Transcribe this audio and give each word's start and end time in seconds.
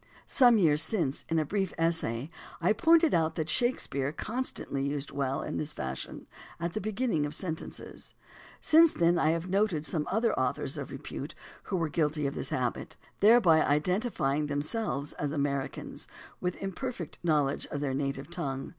Some 0.25 0.57
years 0.57 0.81
since, 0.81 1.25
in 1.29 1.37
a 1.37 1.45
brief 1.45 1.75
essay, 1.77 2.31
I 2.59 2.73
pointed 2.73 3.13
out 3.13 3.35
that 3.35 3.51
Shakespeare 3.51 4.11
con 4.11 4.43
stantly 4.43 4.83
used 4.83 5.11
"well" 5.11 5.43
in 5.43 5.57
this 5.57 5.73
fashion 5.73 6.25
at 6.59 6.73
the 6.73 6.81
beginning 6.81 7.23
of 7.27 7.35
sentences. 7.35 8.15
Since 8.59 8.93
then 8.93 9.19
I 9.19 9.29
have 9.29 9.47
noted 9.47 9.85
some 9.85 10.07
other 10.09 10.33
au 10.39 10.53
thors 10.53 10.75
of 10.79 10.89
repute 10.89 11.35
who 11.65 11.75
were 11.77 11.87
guilty 11.87 12.25
of 12.25 12.33
this 12.33 12.49
habit, 12.49 12.95
thereby 13.19 13.63
identifying 13.63 14.47
themselves 14.47 15.13
as 15.13 15.31
Americans 15.31 16.07
with 16.39 16.59
an 16.59 16.71
imper 16.71 16.91
fect 16.91 17.19
knowledge 17.21 17.67
of 17.67 17.79
their 17.79 17.93
native 17.93 18.31
tongue. 18.31 18.69